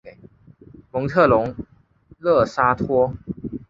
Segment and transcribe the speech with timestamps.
[0.89, 1.53] 蒙特龙
[2.17, 3.13] 勒沙托。